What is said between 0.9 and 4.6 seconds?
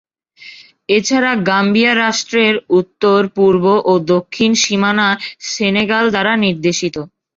এছাড়া গাম্বিয়া রাষ্ট্রের উত্তর, পূর্ব ও দক্ষিণ